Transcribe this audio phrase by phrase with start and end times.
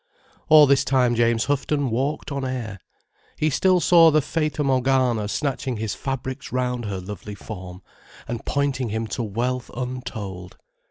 [0.49, 2.79] All this time James Houghton walked on air.
[3.37, 7.83] He still saw the Fata Morgana snatching his fabrics round her lovely form,
[8.27, 10.57] and pointing him to wealth untold.